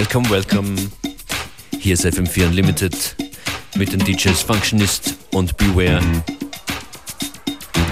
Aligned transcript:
Welcome, 0.00 0.30
welcome. 0.30 0.76
Hier 1.78 1.92
ist 1.92 2.06
FM4 2.06 2.46
Unlimited 2.46 3.16
mit 3.76 3.92
den 3.92 3.98
DJs 4.00 4.40
Functionist 4.40 5.14
und 5.32 5.54
Beware. 5.58 6.00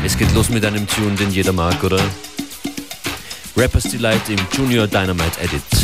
Es 0.02 0.16
geht 0.16 0.32
los 0.34 0.48
mit 0.48 0.64
einem 0.64 0.86
Tune, 0.86 1.16
den 1.16 1.30
jeder 1.30 1.52
mag, 1.52 1.84
oder? 1.84 2.00
Rappers 3.59 3.91
Delight 3.91 4.27
im 4.30 4.38
Junior 4.56 4.86
Dynamite 4.86 5.38
Edit. 5.38 5.77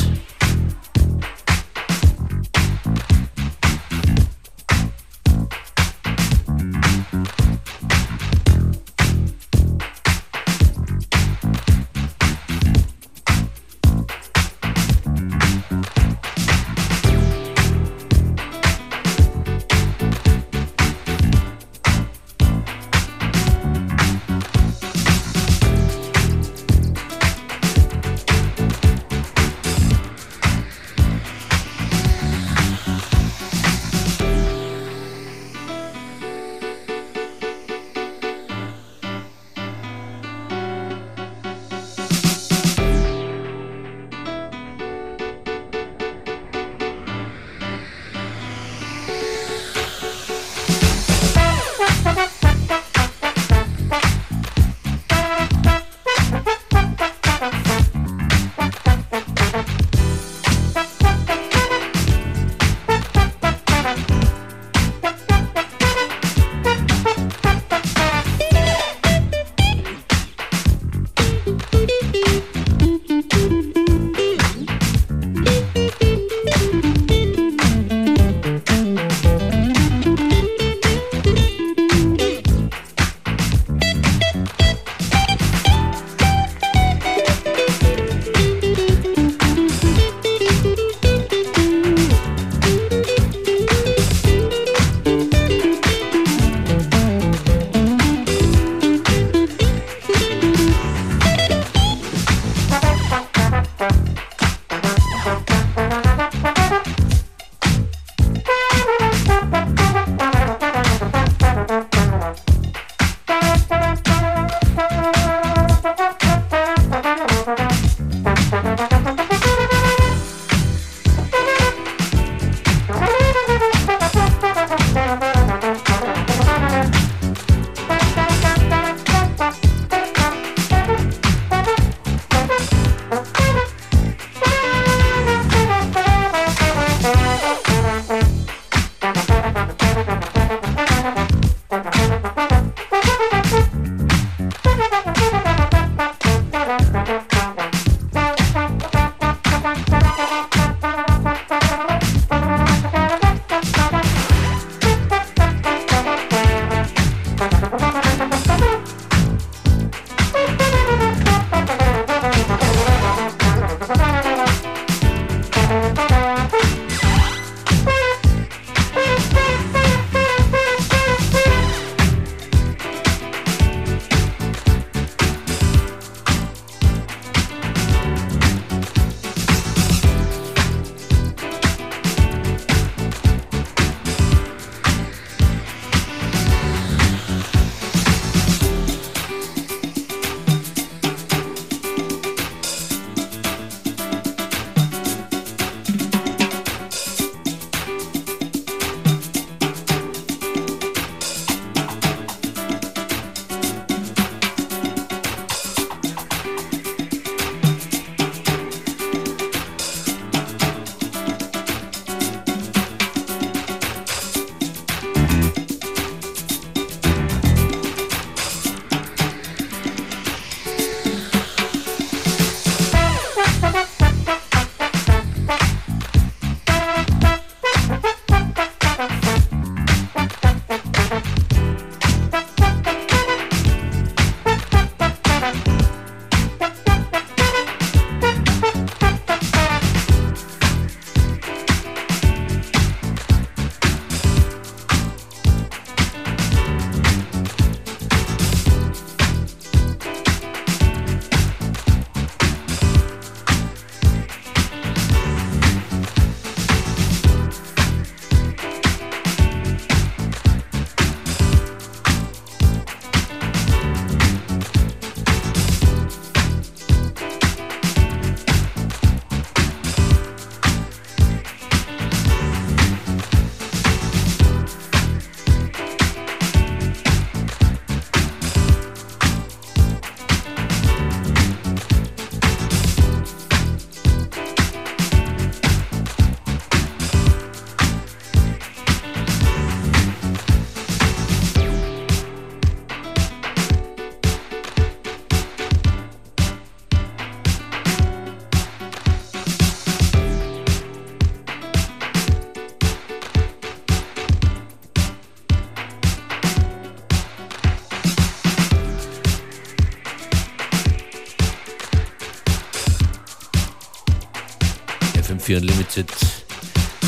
FM4 315.94 316.00
Unlimited, 316.00 316.08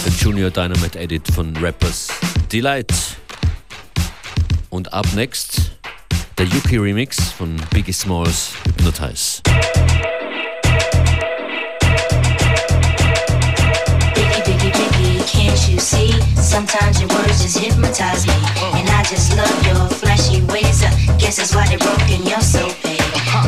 der 0.04 0.12
Junior 0.12 0.50
Dynamite 0.50 0.98
Edit 0.98 1.26
von 1.34 1.56
Rappers 1.56 2.08
Delight. 2.52 2.92
Und 4.70 4.92
ab 4.92 5.06
next 5.14 5.72
der 6.38 6.46
Yuki 6.46 6.76
Remix 6.76 7.18
von 7.32 7.56
Biggie 7.70 7.92
Smalls 7.92 8.52
Hypnotize. 8.64 9.42
Can't 15.26 15.68
you 15.68 15.80
see? 15.80 16.12
Sometimes 16.36 17.00
your 17.00 17.08
words 17.10 17.42
just 17.42 17.58
hypnotize 17.58 18.26
me. 18.26 18.34
And 18.74 18.88
I 18.88 19.02
just 19.02 19.36
love 19.36 19.66
your 19.66 19.88
flashy 19.88 20.42
ways. 20.52 20.82
I 20.84 21.16
guess 21.18 21.36
that's 21.36 21.54
why 21.54 21.66
they're 21.66 21.78
broken, 21.78 22.24
you're 22.24 22.40
so 22.40 22.68
paid. 22.82 23.00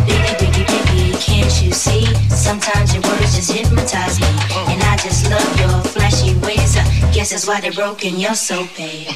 Biggie, 0.06 0.37
Biggie, 0.38 0.67
Biggie, 0.67 1.20
can't 1.25 1.62
you 1.62 1.73
see? 1.73 2.06
Sometimes 2.29 2.93
your 2.94 3.02
words 3.05 3.37
just 3.37 3.52
hypnotize 3.52 4.20
me. 4.20 4.48
I 7.29 7.31
guess 7.31 7.45
that's 7.45 7.47
why 7.47 7.61
they're 7.61 7.73
broken, 7.73 8.19
you're 8.19 8.35
so 8.35 8.65
paid. 8.69 9.09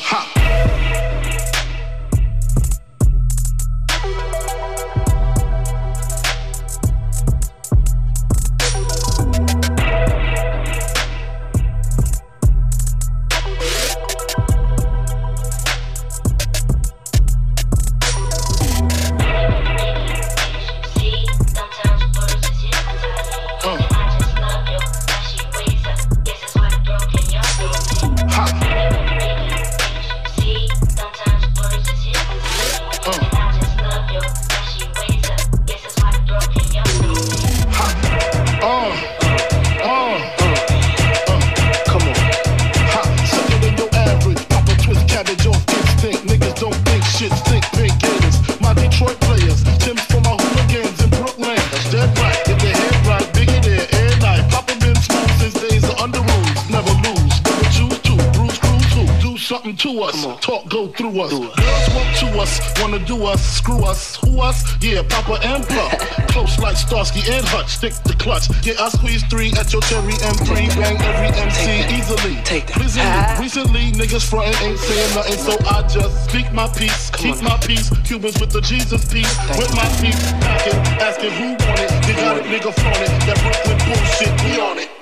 Yeah, 64.82 65.02
Papa 65.08 65.38
and 65.46 65.66
Puff. 65.66 65.92
Close 66.34 66.58
like 66.58 66.76
Starsky 66.76 67.20
and 67.30 67.46
Hutch. 67.46 67.68
Stick 67.68 67.94
the 68.02 68.14
clutch. 68.18 68.50
Yeah, 68.66 68.74
I 68.80 68.88
squeeze 68.88 69.22
three 69.30 69.52
at 69.54 69.72
your 69.72 69.82
cherry 69.82 70.14
M3. 70.14 70.74
Bang 70.74 70.98
every 71.00 71.30
MC 71.38 71.64
Take 71.64 71.90
easily. 71.94 72.36
Take 72.42 72.66
that. 72.66 72.76
Recently, 72.76 73.02
ah. 73.06 73.38
recently, 73.40 73.84
niggas 73.92 74.28
frontin' 74.28 74.58
ain't 74.62 74.78
saying 74.78 75.14
nothing, 75.14 75.38
so 75.38 75.54
I 75.70 75.86
just 75.86 76.28
speak 76.28 76.50
my 76.52 76.68
peace. 76.74 77.10
Come 77.10 77.22
keep 77.22 77.36
on. 77.38 77.44
my 77.44 77.58
peace. 77.58 77.90
Cubans 78.02 78.40
with 78.40 78.50
the 78.50 78.60
Jesus 78.60 79.04
peace. 79.06 79.30
Thank 79.46 79.58
with 79.58 79.74
my 79.76 79.88
peace. 80.02 80.20
Packing, 80.42 80.78
asking 80.98 81.30
who 81.30 81.48
want 81.62 81.80
it. 81.80 81.90
They 82.06 82.14
got 82.18 82.36
it, 82.36 82.44
nigga 82.50 82.74
flaunt 82.74 83.02
it. 83.02 83.10
That 83.26 83.38
Brooklyn 83.40 83.78
bullshit, 83.86 84.32
we 84.42 84.60
on 84.60 84.78
it. 84.78 85.01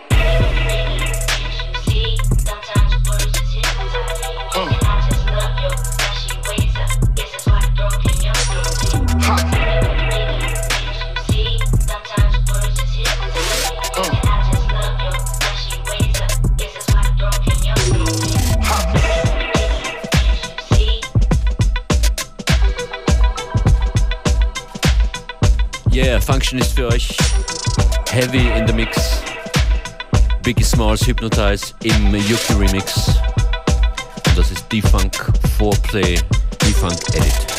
Function 26.50 26.58
ist 26.58 26.74
für 26.74 26.88
euch 26.88 27.16
Heavy 28.10 28.48
in 28.58 28.66
the 28.66 28.72
Mix. 28.72 29.22
Biggie 30.42 30.64
Smalls 30.64 31.06
Hypnotize 31.06 31.74
im 31.84 32.12
Yuki 32.12 32.54
Remix. 32.54 33.08
Und 34.26 34.36
das 34.36 34.50
ist 34.50 34.64
D-Funk 34.72 35.32
4Play, 35.58 36.20
D-Funk 36.60 36.98
Edit. 37.14 37.49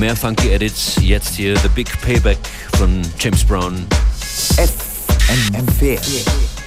Mehr 0.00 0.16
funky 0.16 0.48
Edits, 0.48 0.96
jetzt 1.02 1.34
hier 1.34 1.54
The 1.58 1.68
Big 1.68 1.86
Payback 2.00 2.38
von 2.78 3.02
James 3.18 3.44
Brown. 3.44 3.86
FM4 4.56 6.00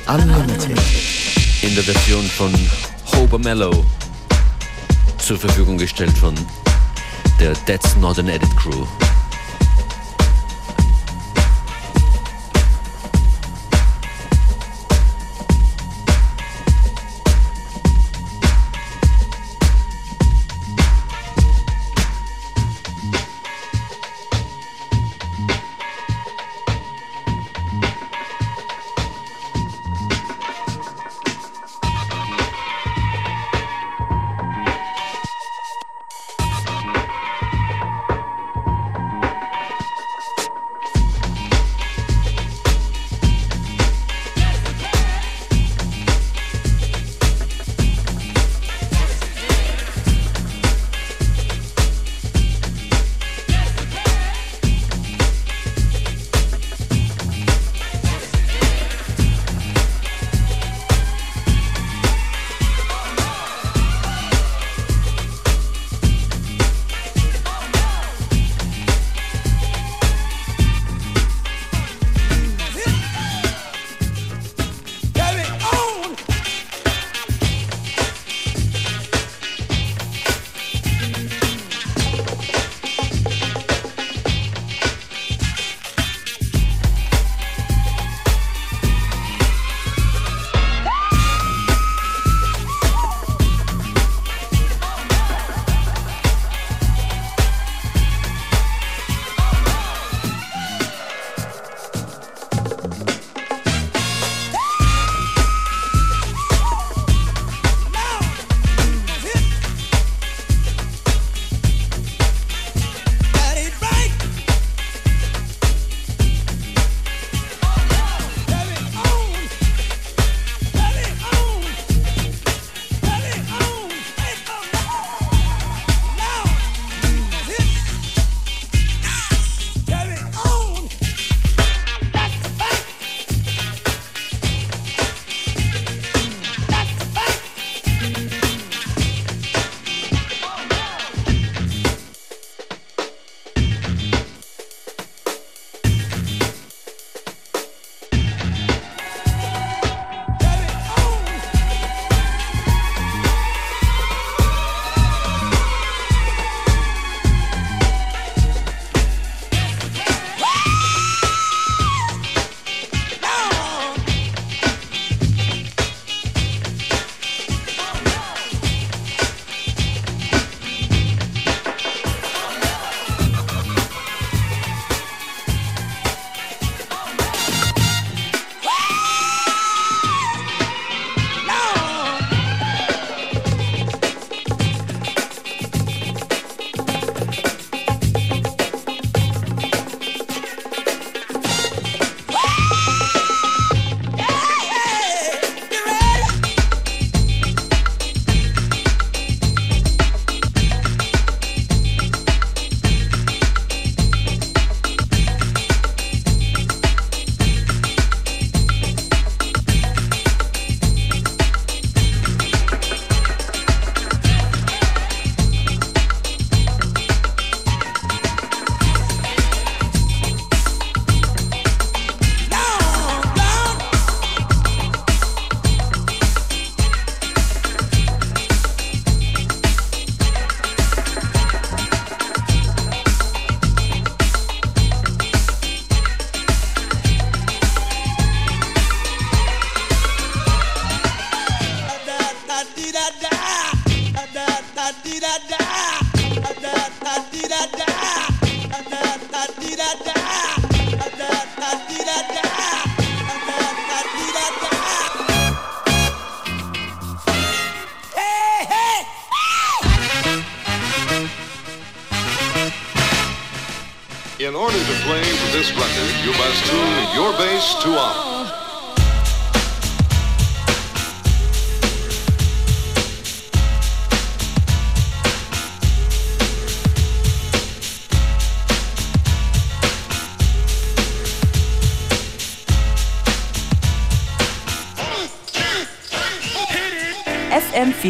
Unlimited. 0.07 0.79
In 1.63 1.73
der 1.73 1.83
Version 1.83 2.23
von 2.25 2.53
Hober 3.15 3.39
Mellow. 3.39 3.83
Zur 5.17 5.39
Verfügung 5.39 5.79
gestellt 5.79 6.15
von 6.15 6.35
der 7.39 7.53
That's 7.65 7.95
Not 7.95 8.19
an 8.19 8.27
Edit 8.27 8.55
Crew. 8.55 8.85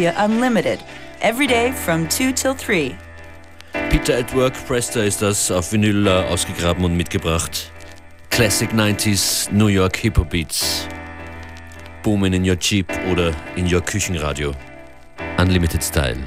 FM4 0.04 0.24
Unlimited, 0.24 0.78
every 1.20 1.46
day 1.46 1.72
from 1.72 2.08
2 2.08 2.32
till 2.32 2.54
3. 2.54 2.96
Peter 3.90 4.18
at 4.18 4.34
Work 4.34 4.54
Presta 4.66 5.02
ist 5.02 5.22
das 5.22 5.50
auf 5.50 5.72
Vinyl 5.72 6.06
äh, 6.06 6.10
ausgegraben 6.10 6.84
und 6.84 6.96
mitgebracht. 6.96 7.70
Classic 8.30 8.70
90s 8.70 9.50
New 9.52 9.68
York 9.68 9.96
Hip-Hop 9.96 10.30
Beats. 10.30 10.86
Boomen 12.02 12.34
in 12.34 12.48
your 12.48 12.56
Jeep 12.56 12.92
oder 13.10 13.32
in 13.56 13.72
your 13.72 13.80
Küchenradio. 13.80 14.52
Unlimited 15.38 15.82
Style. 15.82 16.18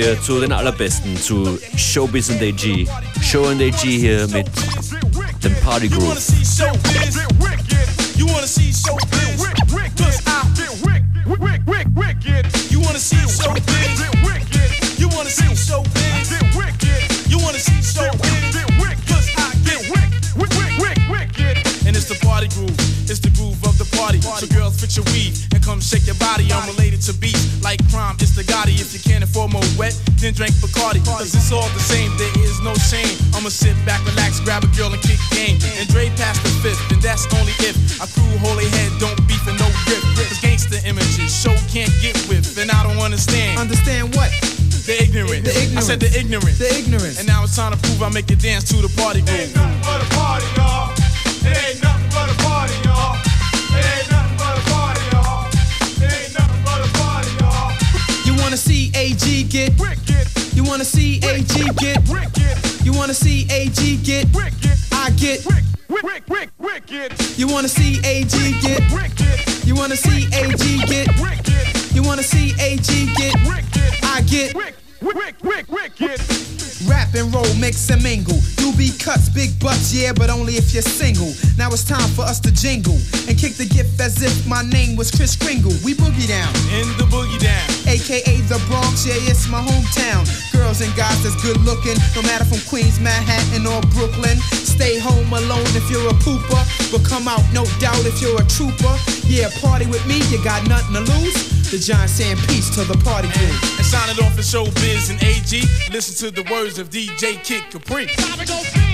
Wir 0.00 0.20
zu 0.22 0.40
den 0.40 0.52
allerbesten, 0.52 1.16
zu 1.16 1.58
Showbiz 1.76 2.30
and 2.30 2.42
AG. 2.42 2.86
Show 3.22 3.46
and 3.46 3.60
AG 3.60 3.80
hier 3.80 4.26
mit 4.28 4.46
dem 5.44 5.54
Party 5.62 5.88
Groove. 5.88 6.16
Ignorant. 45.40 45.54
The 45.54 45.62
ignorant. 45.62 45.78
I 45.78 45.80
said 45.80 46.00
the 46.00 46.10
ignorant. 46.18 46.58
The 46.58 46.68
ignorance. 46.78 47.18
And 47.18 47.26
now 47.26 47.44
it's 47.44 47.56
time 47.56 47.72
to 47.72 47.78
prove 47.78 48.02
I 48.02 48.08
make 48.10 48.30
you 48.30 48.36
dance 48.36 48.64
to 48.70 48.76
the 48.76 48.88
party 49.00 49.22
groove. 49.22 49.40
Ain't 49.40 49.54
nothing 49.56 49.80
but 49.82 50.00
a 50.02 50.08
party, 50.14 50.46
y'all. 50.56 50.92
It 51.40 51.56
ain't 51.56 51.82
nothing 51.82 52.10
but 52.12 52.28
a 52.28 52.36
party, 52.44 52.74
y'all. 52.84 53.16
It 53.72 53.84
ain't 53.84 54.10
nothing 54.10 54.36
but 54.36 54.54
a 54.58 54.62
party, 54.68 55.02
y'all. 55.12 55.48
It 56.00 56.12
ain't 56.12 56.32
nothing 56.36 56.62
but 56.64 56.80
a 56.84 56.88
party, 57.00 57.30
y'all. 57.40 57.72
You 58.26 58.34
wanna 58.40 58.56
see 58.56 58.92
AG 58.94 59.24
get? 59.48 59.72
wicked? 59.80 60.26
You 60.54 60.64
wanna 60.64 60.84
see 60.84 61.20
AG 61.24 61.54
get? 61.80 61.98
wicked? 62.08 62.56
You 62.84 62.92
wanna 62.92 63.14
see 63.14 63.46
AG 63.50 63.96
get? 64.04 64.28
wicked? 64.34 64.76
I 64.92 65.10
get. 65.16 65.44
wicked. 65.46 67.12
You 67.38 67.48
wanna 67.48 67.68
see 67.68 68.00
AG 68.04 68.34
get? 68.60 68.80
wicked? 68.92 69.66
You 69.66 69.74
wanna 69.74 69.96
see 69.96 70.28
AG 70.34 70.60
get? 70.86 71.08
wicked? 71.20 71.94
You 71.94 72.02
wanna 72.02 72.22
see 72.22 72.52
AG 72.60 72.84
get? 73.16 73.34
wicked? 73.48 74.04
I 74.04 74.20
get 74.22 74.54
wick, 75.02 75.34
wick, 75.42 75.68
wicked. 75.70 76.59
Rap 76.90 77.14
and 77.14 77.32
roll, 77.32 77.46
mix 77.54 77.88
and 77.90 78.02
mingle. 78.02 78.34
You 78.58 78.74
be 78.74 78.90
cuts, 78.98 79.28
big 79.30 79.54
butts, 79.62 79.94
yeah, 79.94 80.12
but 80.12 80.28
only 80.28 80.54
if 80.58 80.74
you're 80.74 80.82
single. 80.82 81.30
Now 81.56 81.70
it's 81.70 81.84
time 81.86 82.10
for 82.18 82.22
us 82.26 82.40
to 82.40 82.50
jingle 82.50 82.98
and 83.30 83.38
kick 83.38 83.54
the 83.54 83.64
gift 83.70 84.00
as 84.00 84.18
if 84.22 84.34
my 84.46 84.62
name 84.66 84.96
was 84.96 85.10
Kris 85.14 85.36
Kringle. 85.36 85.70
We 85.86 85.94
boogie 85.94 86.26
down, 86.26 86.50
In 86.74 86.90
the 86.98 87.06
boogie 87.06 87.38
down. 87.38 87.66
aka 87.86 88.34
the 88.50 88.58
Bronx, 88.66 89.06
yeah, 89.06 89.14
it's 89.30 89.46
my 89.48 89.62
hometown. 89.62 90.26
Girls 90.52 90.80
and 90.82 90.90
guys 90.96 91.22
that's 91.22 91.38
good 91.42 91.62
looking, 91.62 91.94
no 92.18 92.22
matter 92.26 92.44
from 92.44 92.58
Queens, 92.68 92.98
Manhattan, 92.98 93.66
or 93.70 93.80
Brooklyn. 93.94 94.36
Stay 94.50 94.98
home 94.98 95.30
alone 95.32 95.70
if 95.78 95.86
you're 95.90 96.08
a 96.10 96.16
pooper, 96.26 96.58
but 96.90 97.06
come 97.06 97.28
out, 97.28 97.44
no 97.54 97.64
doubt, 97.78 98.02
if 98.04 98.20
you're 98.20 98.40
a 98.42 98.46
trooper. 98.50 98.94
Yeah, 99.30 99.48
party 99.62 99.86
with 99.86 100.04
me, 100.10 100.18
you 100.34 100.42
got 100.42 100.66
nothing 100.66 100.94
to 100.98 101.04
lose. 101.12 101.38
The 101.70 101.78
giant 101.78 102.10
saying 102.10 102.36
peace 102.50 102.68
to 102.74 102.82
the 102.82 102.98
party 103.04 103.28
crew. 103.30 103.46
And 103.78 103.86
sign 103.86 104.10
it 104.10 104.18
off 104.18 104.34
for 104.34 104.42
showbiz 104.42 105.06
and 105.08 105.22
AG. 105.22 105.54
Listen 105.94 106.18
to 106.26 106.34
the 106.34 106.42
words 106.50 106.79
of 106.80 106.88
DJ 106.88 107.42
Kid 107.44 107.62
Capri. 107.70 108.89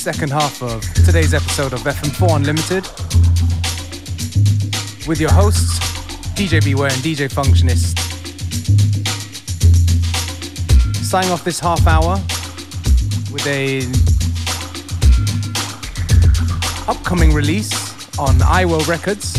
Second 0.00 0.32
half 0.32 0.62
of 0.62 0.80
today's 1.04 1.34
episode 1.34 1.74
of 1.74 1.80
FM4 1.80 2.36
Unlimited 2.36 2.84
with 5.06 5.20
your 5.20 5.30
hosts, 5.30 5.78
DJ 6.34 6.64
Beware 6.64 6.90
and 6.90 7.02
DJ 7.02 7.28
Functionist. 7.30 7.98
Signing 11.04 11.30
off 11.30 11.44
this 11.44 11.60
half 11.60 11.86
hour 11.86 12.14
with 13.30 13.46
a 13.46 13.80
upcoming 16.90 17.34
release 17.34 17.70
on 18.18 18.36
Iwo 18.36 18.88
Records 18.88 19.36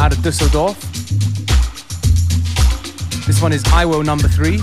out 0.00 0.10
of 0.16 0.22
Dusseldorf. 0.22 0.80
This 3.26 3.42
one 3.42 3.52
is 3.52 3.62
Iwo 3.64 4.02
number 4.02 4.28
three. 4.28 4.56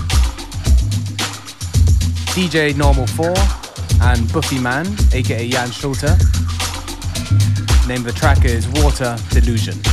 DJ 2.34 2.76
Normal 2.76 3.06
4 3.06 3.61
and 4.04 4.20
Bufiman, 4.28 4.86
aka 5.14 5.48
Jan 5.48 5.70
Schulte. 5.70 6.08
Name 7.86 8.00
of 8.00 8.06
the 8.06 8.12
track 8.12 8.44
is 8.44 8.68
Water 8.68 9.16
Delusion. 9.30 9.91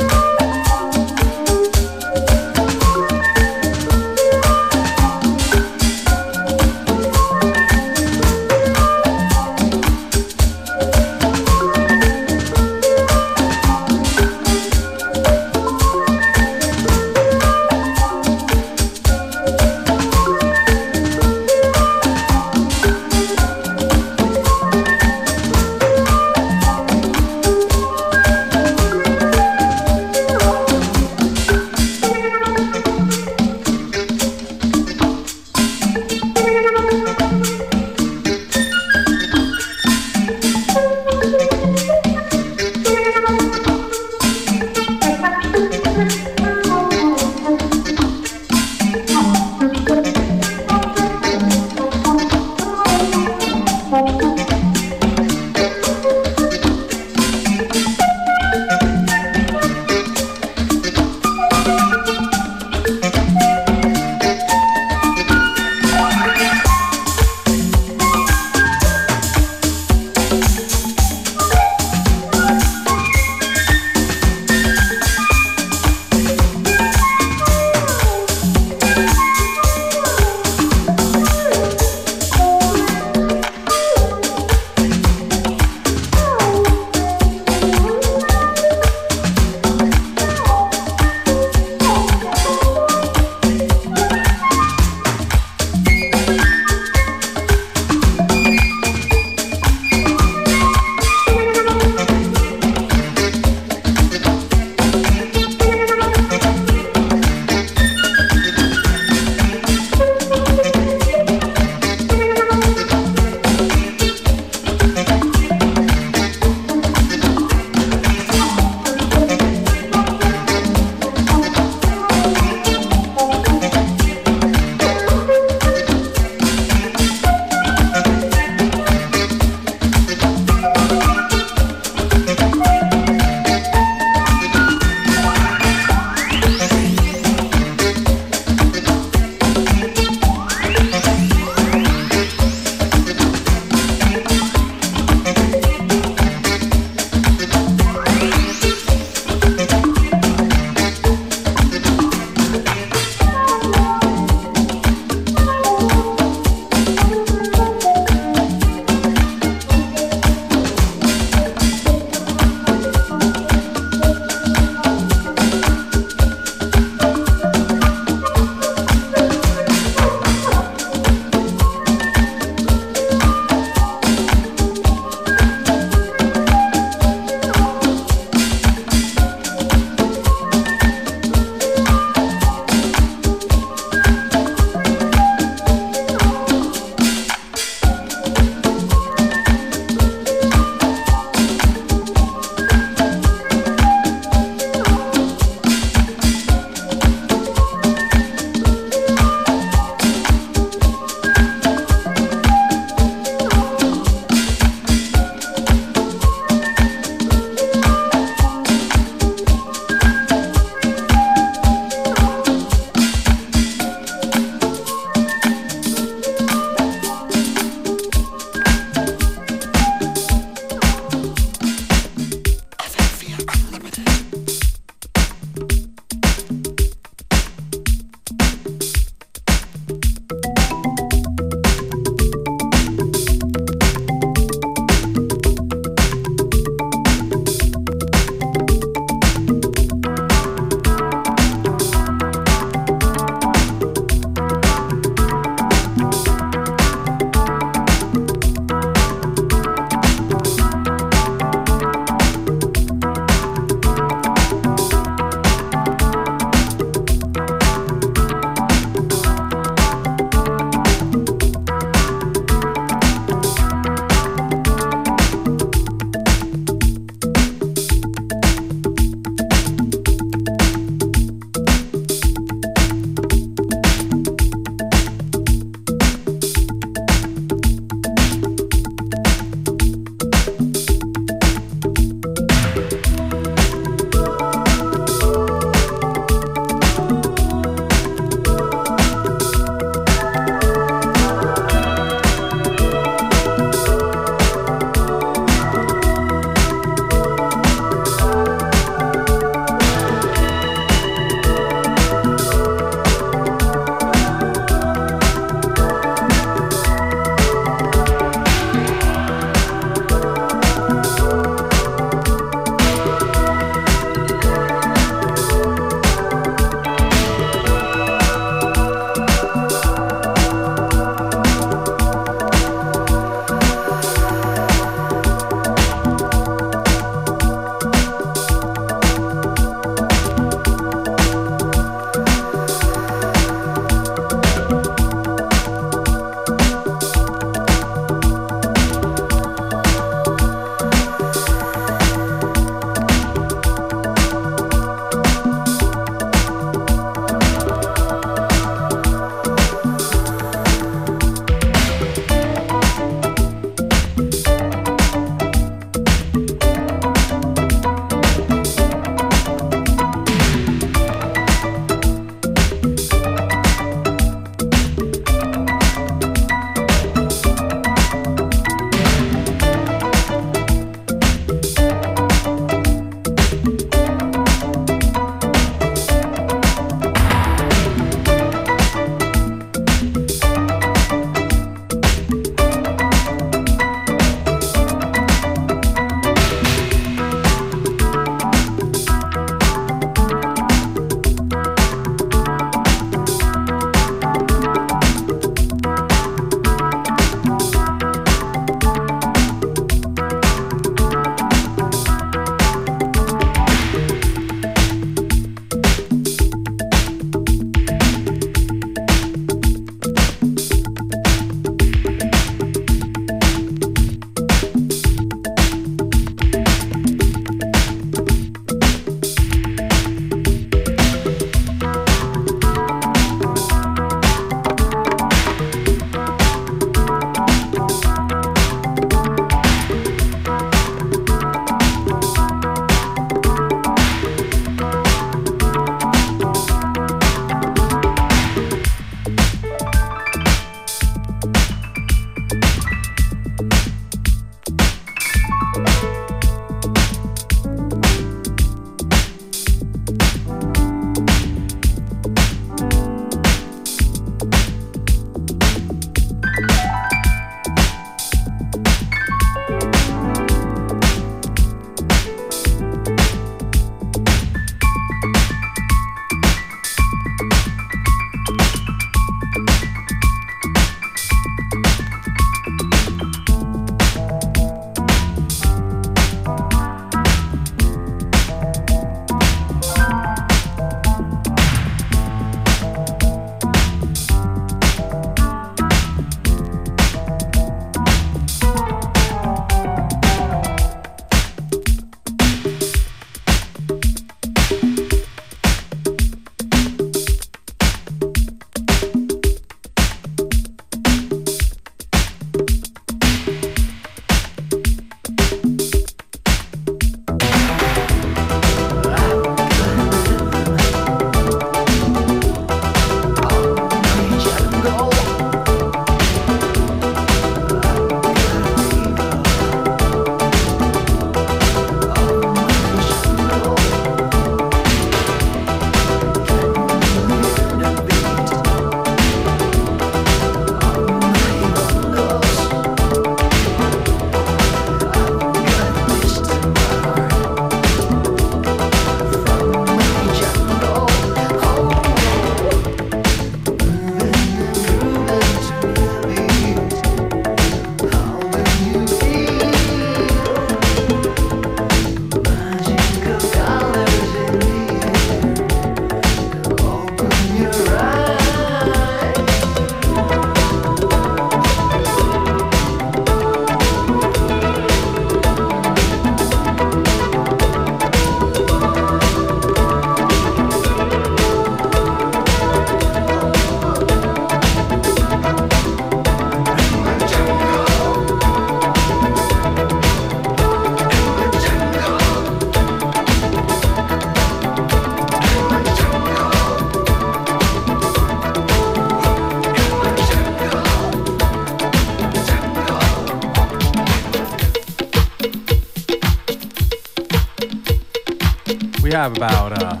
Have 599.26 599.36
about 599.36 599.82
uh, 599.82 600.00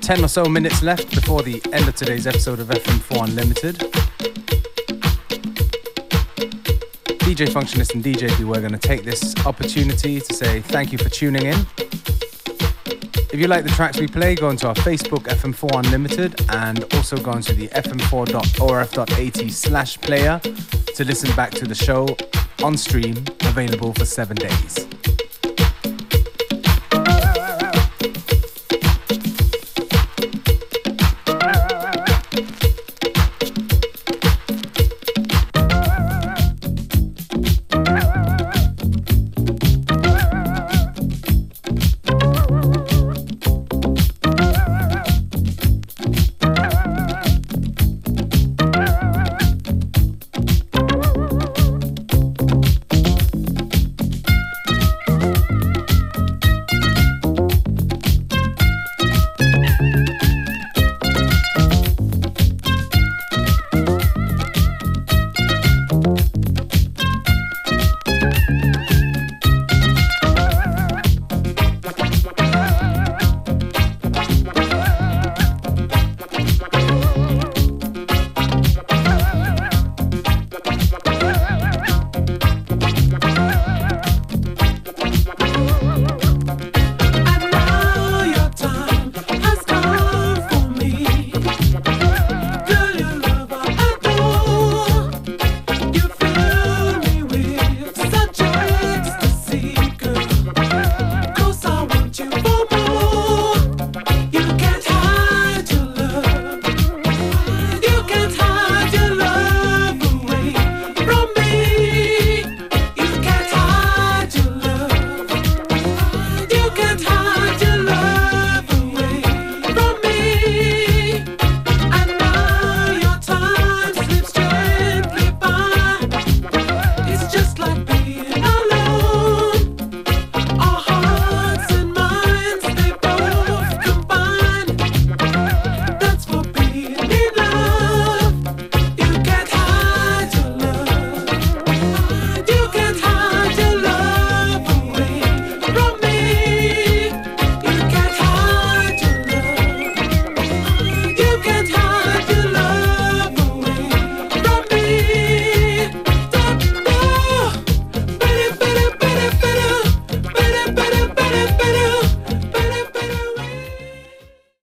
10 0.00 0.24
or 0.24 0.28
so 0.28 0.44
minutes 0.46 0.82
left 0.82 1.08
before 1.14 1.40
the 1.40 1.62
end 1.72 1.86
of 1.86 1.94
today's 1.94 2.26
episode 2.26 2.58
of 2.58 2.66
FM4 2.66 3.28
Unlimited. 3.28 3.76
DJ 7.20 7.46
Functionist 7.46 7.94
and 7.94 8.02
DJ 8.02 8.36
we're 8.44 8.58
going 8.58 8.72
to 8.72 8.78
take 8.78 9.04
this 9.04 9.36
opportunity 9.46 10.20
to 10.20 10.34
say 10.34 10.62
thank 10.62 10.90
you 10.90 10.98
for 10.98 11.08
tuning 11.10 11.46
in. 11.46 11.64
If 13.32 13.34
you 13.34 13.46
like 13.46 13.62
the 13.62 13.70
tracks 13.70 14.00
we 14.00 14.08
play, 14.08 14.34
go 14.34 14.48
onto 14.48 14.66
our 14.66 14.74
Facebook 14.74 15.28
FM4 15.28 15.84
Unlimited 15.84 16.44
and 16.50 16.82
also 16.94 17.16
go 17.16 17.30
onto 17.30 17.54
the 17.54 17.68
fm4.orf.at 17.68 19.50
slash 19.52 20.00
player 20.00 20.40
to 20.40 21.04
listen 21.04 21.32
back 21.36 21.52
to 21.52 21.66
the 21.66 21.74
show 21.74 22.08
on 22.64 22.76
stream, 22.76 23.16
available 23.42 23.92
for 23.92 24.06
seven 24.06 24.36
days. 24.36 24.91